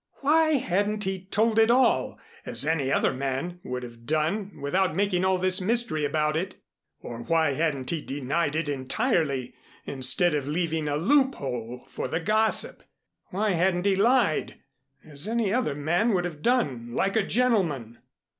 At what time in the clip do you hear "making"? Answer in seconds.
4.95-5.23